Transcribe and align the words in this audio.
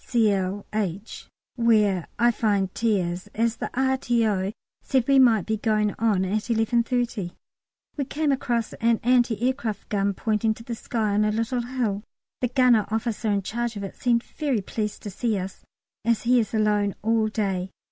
Cl. 0.03 0.65
H. 0.73 1.27
(where 1.57 2.07
I 2.17 2.31
find 2.31 2.73
T. 2.73 2.99
is), 2.99 3.29
as 3.35 3.57
the 3.57 3.69
R.T.O. 3.79 4.51
said 4.81 5.07
we 5.07 5.19
might 5.19 5.45
be 5.45 5.57
going 5.57 5.93
on 5.99 6.25
at 6.25 6.45
11.30. 6.49 7.35
We 7.97 8.05
came 8.05 8.31
across 8.31 8.73
an 8.73 8.99
anti 9.03 9.39
aircraft 9.45 9.89
gun 9.89 10.15
pointing 10.15 10.55
to 10.55 10.63
the 10.63 10.73
sky, 10.73 11.13
on 11.13 11.23
a 11.23 11.29
little 11.31 11.61
hill. 11.61 12.03
The 12.39 12.47
gunner 12.47 12.87
officer 12.89 13.29
in 13.29 13.43
charge 13.43 13.75
of 13.75 13.83
it 13.83 13.95
seemed 13.95 14.23
very 14.23 14.61
pleased 14.61 15.03
to 15.03 15.11
see 15.11 15.37
us, 15.37 15.63
as 16.03 16.23
he 16.23 16.39
is 16.39 16.51
alone 16.55 16.95
all 17.03 17.27
day. 17.27 17.69